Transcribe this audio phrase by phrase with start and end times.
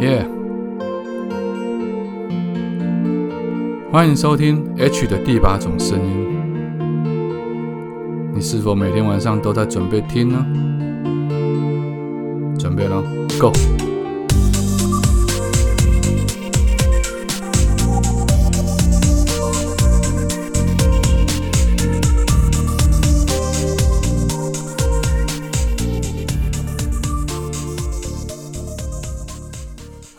[0.00, 0.24] 耶！
[3.90, 6.28] 欢迎收听 H 的第八种声音。
[8.32, 10.46] 你是否每天晚上都在准备听呢？
[12.56, 13.02] 准备了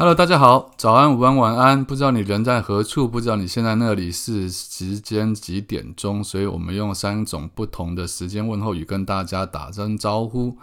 [0.00, 1.84] Hello，大家好，早安、午安、晚安。
[1.84, 10.56] 不知道你人在何处，不知道你现在那里是时间几点钟，所以我们用三种不同的时间问候语跟大家打声招呼。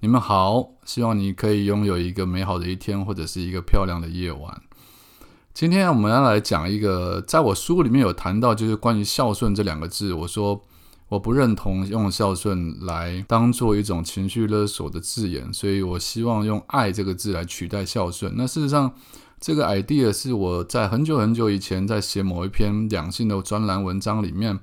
[0.00, 4.60] 你们好，希望你可以拥有一个美好的一天，或者是一个漂亮的夜晚。
[5.54, 10.12] 今天我们要来讲一个，在我书里面有谈到，就是关于孝顺这两个字。
[10.12, 10.60] 我说。
[11.10, 18.32] 我不认同用孝顺来当做一种情绪勒索的字眼，所以我希望用爱这个字来取代孝顺。
[18.36, 18.94] 那事实上，
[19.40, 24.60] 这个 idea 是我在很久很久以前在写某一篇两性的专栏文章里面，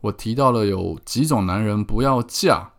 [0.00, 2.70] 我提到了有几种男人不要嫁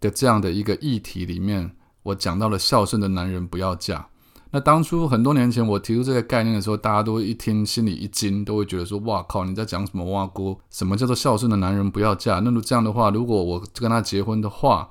[0.00, 4.06] 的这样的一个议题里面，我讲到了孝顺的男人不要嫁。
[4.54, 10.56] 那当初很多年前我提出这个概念的时候，大家都一听心里一惊，都会觉得说：“哇靠，你在讲什么哇锅？
[10.70, 12.38] 什么叫做孝顺的男人不要嫁？
[12.38, 14.90] 那如这样的话，如果我跟他结婚的话，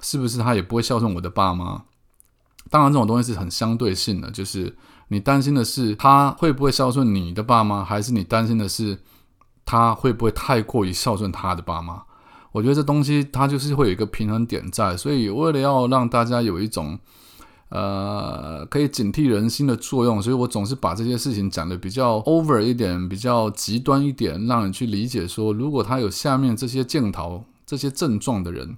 [0.00, 1.82] 是不是他也不会孝顺我的爸妈？
[2.70, 4.74] 当然，这种东西是很相对性的，就是
[5.08, 8.98] 你担心的是他会不会孝顺你的爸妈，还是你担心的是
[9.66, 12.02] 他会不会太过于孝顺他的爸妈？
[12.52, 16.98] 我觉得这东西它就是会有一个平衡点在，所以为了要让大家有一种。
[17.74, 28.76] 呃，可以警惕人心的作用，所以我总是把这些事情讲的比较 over 一点，比较极端一点，让你去理解说，如果他有下面这些镜头、这些症状的人，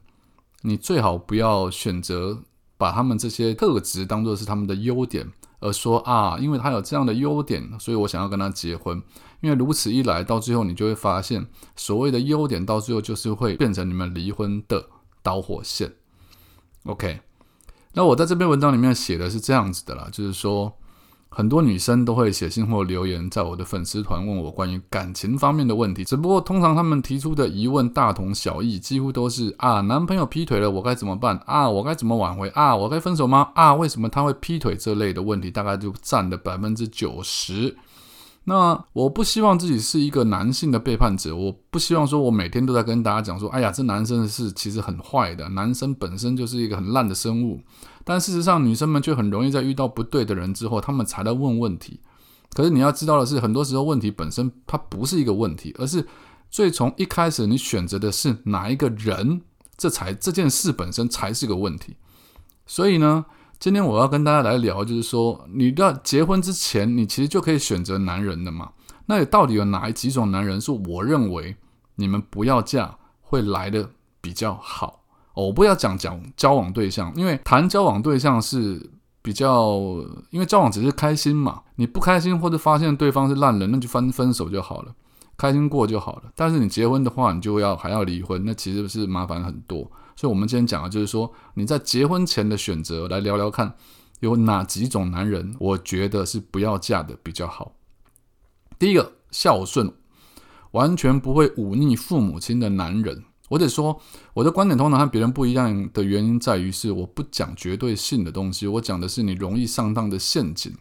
[0.62, 2.38] 你最好不要选择
[2.78, 9.02] 把他们这些特质当做是他们的优点，而说啊，因为他有这样的优点，所以我想要跟他结婚。
[9.40, 14.86] 因为如此一来，到最后你就会发现，所谓的优点，到最后就是会变成你们离婚的
[15.20, 15.94] 导火线。
[16.84, 17.18] OK。
[17.94, 20.72] 那我在这篇文章里面写的是这样子的啦，就是说
[21.28, 31.40] 很多女生都会写信或留言在我的粉丝团问我关于感情方面的问题，只不过通常他们提出的疑问大同小异，几乎都是啊男朋友劈腿了我该怎么办？
[31.46, 32.48] 啊我该怎么挽回？
[32.50, 33.50] 啊我该分手吗？
[33.54, 37.76] 啊为什么他会劈腿这类的问题大概就占了百分之九十。
[38.46, 47.58] 那我不希望自己是一个男性的背叛者，我不希望说我每天都在跟大家讲说，哎呀，这男生是其实很坏的，男生本身就是一个很烂的生物。
[48.04, 52.00] 但事实上，女生们却很容易在遇到不对的人之后，他们才来问问题。
[52.52, 56.06] 可是你要知道的是，很多时候问题本身它不是一个问题，而是
[56.50, 59.40] 最从一开始你选择的是哪一个人，
[59.78, 61.96] 这才这件事本身才是个问题。
[62.66, 63.24] 所以呢。
[63.64, 68.70] 今天我要跟大家来聊，就是说，你要结婚之前，你其实就可以选择男人的嘛。
[69.06, 71.56] 那到底有哪几种男人是我认为
[71.94, 73.88] 你们不要嫁会来的
[74.20, 75.00] 比较好？
[75.32, 78.90] 我不要讲讲交往对象，因为谈交往对象是
[79.22, 79.80] 比较，
[80.28, 81.62] 因为交往只是开心嘛。
[81.76, 84.94] 你不开心或者发现对方是烂人，那就分分手就好了，
[85.36, 86.32] 开心过就好了。
[86.34, 89.90] 但是你结婚的话，你就要还要离婚，那其实是麻烦很多。
[90.16, 93.74] 所以，我们今天讲的就是说，你在结婚前的选择，来聊聊看，
[94.20, 97.72] 有哪几种男人，我觉得是不要嫁的比较好。
[98.78, 99.92] 第一个，孝顺，
[100.70, 103.24] 完全不会忤逆父母亲的男人。
[103.48, 104.00] 我得说，
[104.32, 110.72] 我的观点通常和别人不一样的原因在于，是我不讲绝对性的东西，我讲的是你容易上当的陷阱。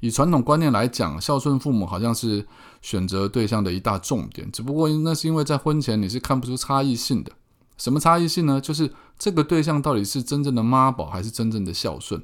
[0.00, 2.46] 以传统观念来讲，孝顺父母好像是
[2.82, 7.32] 选择对象的一大重点，只不过那是因为在婚前你是看不出差异性的。
[7.76, 8.60] 什么差异性呢？
[8.60, 12.20] 就是这个对象到底是真正的妈宝还是真正的孝顺。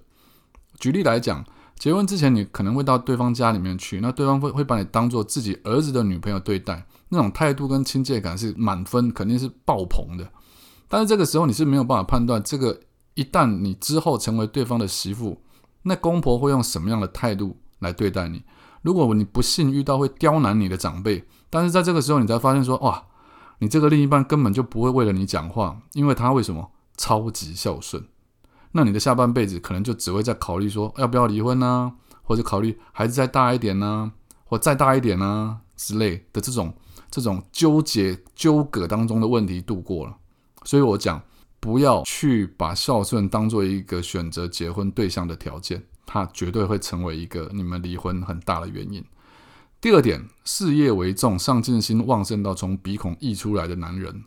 [0.81, 1.45] 举例来讲，
[1.79, 10.29] 结婚之前你可能会到对方家里面去，那对方会会把你当做自己儿子的女朋友对待，那种态度跟亲切感是满分，肯定是爆棚的。
[10.89, 12.81] 但是这个时候你是没有办法判断，这个
[13.15, 15.41] 一旦你之后成为对方的媳妇，
[15.83, 18.43] 那公婆会用什么样的态度来对待你？
[18.83, 23.05] 如果你不幸遇到会刁难你的长辈，但是在这个时候你才发现说，哇！
[23.61, 28.05] 你这个另一半根本就不会为了你讲话，因为他为什么超级孝顺？
[28.73, 31.93] 那你的下半辈子可能就只会在考虑说要不要离婚呢，
[32.25, 34.11] 或者考虑孩子再大一点呢，
[34.45, 36.75] 或再大一点呢之类的这种
[37.11, 40.17] 这种纠结纠葛当中的问题度过了。
[40.65, 41.23] 所以我讲，
[41.61, 49.05] 不要去把孝顺当做一个选择结婚对象的条件，它绝对会成为一个你们离婚很大的原因。
[49.81, 54.25] 第二点，事业为重、上进心旺盛到从鼻孔溢出来的男人，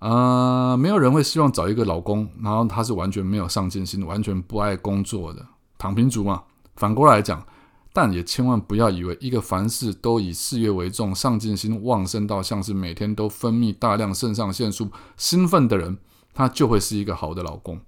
[0.00, 5.46] 啊，没有人会希望找一个老公，然后他是完全没有上进心、完全不爱工作的
[5.76, 6.42] 躺平族嘛？
[6.74, 7.46] 反过来讲，
[7.92, 15.98] 但也千万不要以为一个凡事都以事业为重、上进心旺盛到像是每天都分泌大量肾上腺素、兴奋的人，
[16.34, 17.80] 他就会是一个好的老公。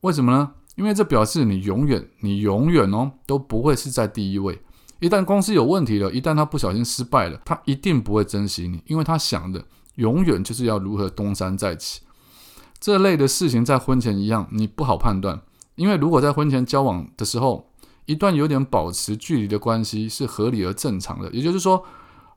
[0.00, 0.52] 为什么呢？
[0.80, 4.58] 因为这表示你永远、你永远哦都不会是在第一位。
[4.98, 9.62] 一旦公司有问题了，一旦他不小心失败了，他一定不会珍惜你，因为他想的
[9.96, 12.00] 永远就是要如何东山再起。
[12.78, 15.38] 这类的事情在婚前一样，你不好判断，
[15.74, 17.70] 因为如果在婚前交往的时候，
[18.06, 21.30] 一段有点保持距离的关系是合理而正常的。
[21.30, 21.84] 也就是说，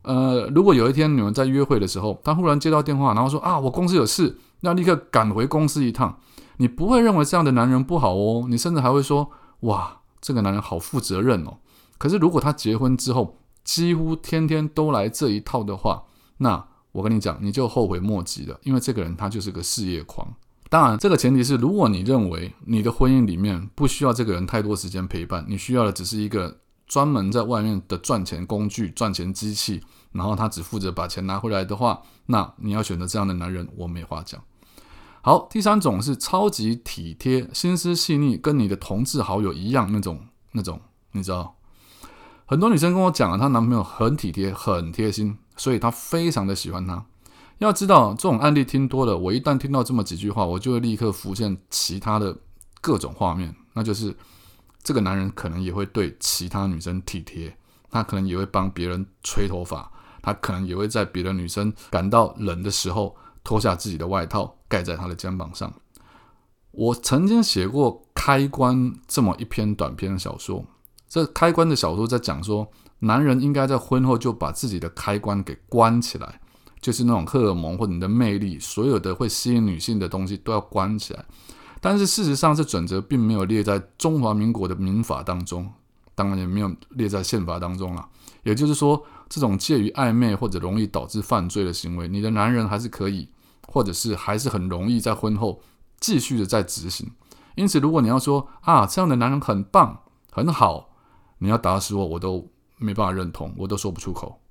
[0.02, 6.18] 呃，如果有一天你们在约会的时候，他忽然接到电话，然后说啊，我公司有事，要立刻赶回公司一趟。
[6.64, 9.30] 你不会认为这样的男人不好哦，你甚至还会说
[9.68, 11.58] ：“哇，这个男人好负责任哦。”
[12.00, 16.04] 可是如果他结婚之后几乎天天都来这一套的话，
[16.38, 20.26] 那我跟你讲，你就后悔莫及了，因为这个人他就是个事业狂。
[20.70, 29.82] 当然，这个前提是如果你认为你的婚姻里面不需要这个人太多时间陪伴，你需要的只是一个专门在外面的赚钱工具、赚钱机器，
[30.14, 34.42] 然后他只负责把钱拿回来的话，那你要选择这样的男人，我没话讲。
[35.26, 40.20] 好，第三种是超级体贴、心思细腻，跟你的同志好友一样那种
[40.52, 40.82] 那种，
[41.14, 41.56] 你知道？
[42.46, 47.06] 很多女生跟我讲了，她男朋友很体贴、很贴心，所以她非常的喜欢他。
[47.60, 52.38] 要知道，这种案例听多了，我一旦听到这么几句话，我就会立刻浮现其他的
[52.82, 54.14] 各种画面，那就是
[54.84, 57.56] 这个男人可能也会对其他女生体贴，
[57.90, 59.90] 他可能也会帮别人吹头发，
[60.22, 63.16] 他可能也会在别的女生感到冷的时候。
[63.44, 65.72] 脱下自己的外套盖在他的肩膀上。
[66.72, 68.76] 我曾经写过《开关》
[69.08, 70.66] 这么一篇短篇的小说。
[71.08, 72.68] 这《开关》的小说在讲说，
[73.00, 76.42] 男人应该在婚后就把自己的开关给关起来，
[76.82, 81.24] 就是那种荷尔蒙或者你的魅力，所有的会吸引女性的东西都要关起来。
[81.80, 85.70] 但是事实上，这准则并没有列在中华民国的民法当中，
[86.16, 88.10] 当然也没有列在宪法当中了。
[88.42, 93.30] 也就是说，这种介于暧昧或者容易导致犯罪的行为，你的男人还是可以。
[93.66, 95.62] 或者是还是很容易在婚后
[96.00, 97.10] 继续的在执行，
[97.56, 100.90] 因此如果你要说啊这样的男人很棒很好，
[101.40, 104.42] 你要打死我我都没办法认同，我都说不出口。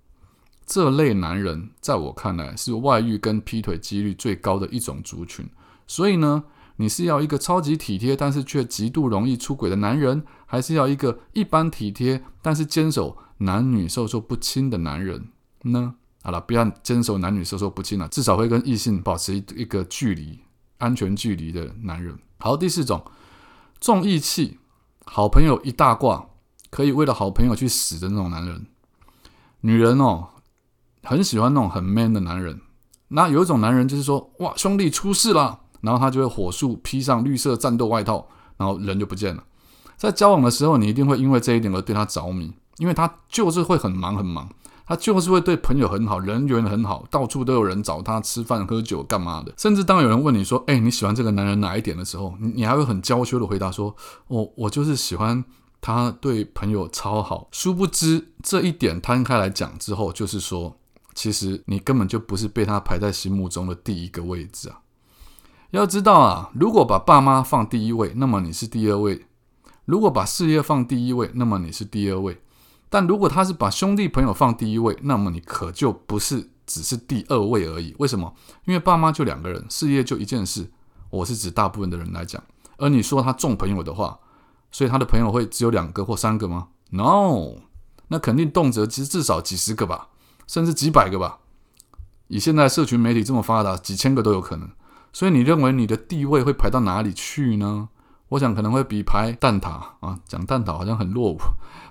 [0.66, 5.46] 这类男人在我看来是外遇跟劈腿几率最高的一种族群，
[5.86, 6.42] 所以呢，
[6.82, 15.28] 你是要一个超级体贴但是却极度容易出轨的男人，还是要一个一般体贴但是坚守男女授受不亲的男人
[15.62, 15.94] 呢？
[16.24, 20.40] 好了，不要坚守男女授受不亲了，至少会跟异性保持一一个距离、
[20.78, 22.18] 安全距离的男人。
[22.40, 23.04] 好，第四种，
[23.80, 24.58] 重义气，
[25.04, 26.26] 好朋友一大挂，
[26.70, 28.66] 可以为了好朋友去死的那种男人。
[29.60, 30.30] 女人哦，
[31.04, 32.60] 很喜欢那种很 man 的男人。
[33.06, 38.26] 那有一种男人就是说，哇，兄弟出事了，然后他就会火速披上绿色战斗外套，
[38.56, 39.44] 然后人就不见了。
[39.98, 44.48] 在交往的时候，你一定会因为这一点而对他着迷，因为他就是会很忙很忙。
[44.84, 49.54] 他就是会对朋友很好，人缘很好，到处都有人找他吃饭、喝酒、干嘛的。
[49.56, 53.94] 甚至当有人问你说：“哎，你喜欢这个男人哪一点的时候，你你还会很娇羞的回答说
[54.26, 55.42] ：‘我我就是喜欢
[55.80, 60.76] 他对朋友超好。’殊不知这一点摊开来讲之后，就是说，
[61.14, 64.80] 其实你根本就不是被他排在心目中的第一个位置啊。
[65.72, 69.22] 要知道啊，如果把爸妈放第一位，那么你是第二位；
[69.86, 72.42] 如果把事业放第一位，那么你是第二位。
[72.90, 77.94] 但如果他是把兄弟朋友放第一位，那么你可就不是只是第二位而已。
[77.98, 78.34] 为什么？
[78.66, 80.70] 因为爸妈就两个人，事业就一件事。
[81.08, 82.42] 我是指大部分的人来讲，
[82.76, 84.18] 而你说他重朋友的话，
[84.70, 87.54] 所以他的朋友会只有两个或三个吗？No，
[88.08, 90.08] 那肯定动辄其实至少几十个吧，
[90.46, 91.38] 甚至几百个吧。
[92.28, 94.68] 以现在社群媒体这么发达，几千个都有可能。
[95.12, 97.88] 所以你认为你的地位会排到哪里去呢？
[98.30, 99.68] 我想可能会比排蛋挞
[100.00, 101.38] 啊，讲蛋挞好像很落伍，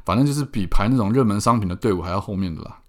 [0.04, 2.80] 反正就是比排那种热门商品的队伍还要后面的啦。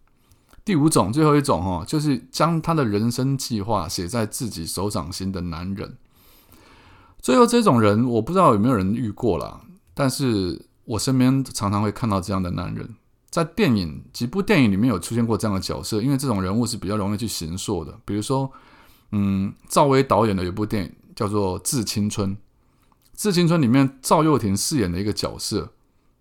[0.65, 5.99] 第五种，最后一种哈，就是将他的人生计划写在自己手掌心的男人。
[7.21, 9.61] 最后这种人，我不知道有没有人遇过啦，
[9.93, 12.95] 但是我身边常常会看到这样的男人，
[13.29, 17.99] 在电影几部电影里面有出现过这样的角色，因为这种人物是比较容易去形塑的。
[18.05, 18.51] 比如说，
[19.12, 22.31] 嗯，赵薇导演的一部电影叫做《致青春》。
[23.14, 25.71] 《致青春》里面赵又廷饰演的一个角色，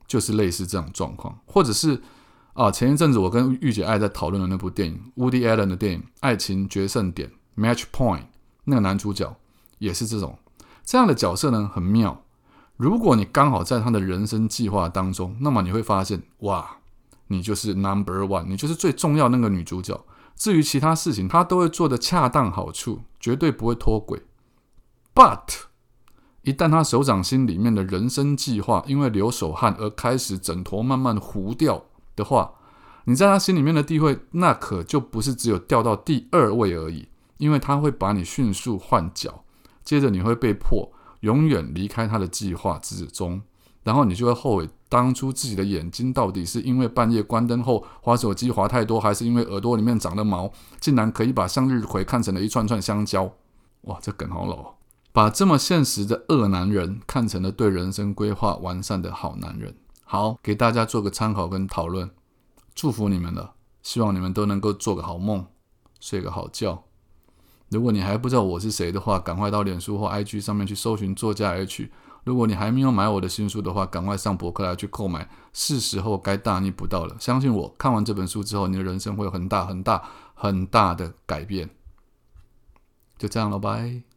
[0.05, 2.01] 就是类似这种状况，或者是
[2.53, 7.31] 啊，前一阵子我跟御姐爱在讨论的那部电影，Woody Allen 的电影《爱情决胜点》
[7.61, 8.25] （Match Point），
[8.65, 9.35] 那个男主角
[9.79, 10.37] 也是这种
[10.83, 12.23] 这样的角色呢，很妙。
[12.75, 16.77] 如果你刚好在他的人生计划当中，那么你会发现，哇，
[17.27, 20.03] 你就是 Number One，你就是最重要那个女主角。
[20.41, 24.23] 至于其他事情，他都会做的恰当好处，绝对不会脱轨。
[25.13, 25.65] But
[26.41, 32.55] 一旦他手掌心里面的人生计划因为流手汗而开始整坨慢慢糊掉的话，
[33.03, 39.43] 你在他心里面的地位，那可就不是只有掉到第二位而已，因为他会把你迅速换角，
[39.83, 43.43] 接着你会被迫永远离开他的计划之中，
[43.83, 53.33] 然后你就会后悔当初自己的眼睛到底是因为半夜关灯后滑手机滑太多，还是因为耳朵里面长的毛竟然可以把向日葵看成了一串串香蕉？
[53.81, 54.75] 哇，这梗好老，
[55.11, 59.75] 把这么现实的恶男人看成了对人生规划完善的好男人。
[60.03, 62.11] 好，给大家做个参考跟讨论。
[62.75, 65.45] 祝福你们了，希望你们都能够做个好梦，
[65.99, 66.83] 睡个好觉。
[67.69, 71.89] 如果你还不知道我是谁的话，赶快到脸书或 IG 上面去搜寻作家 H。
[72.23, 77.15] 如果你还没有买我的新书的话，赶快上博客来去购买，是时候该大逆不道了。
[77.19, 80.03] 相信我，看完这本书之后，你的人生会有很大很大
[80.35, 81.69] 很大的改变。
[83.17, 84.10] 就这样了，拜。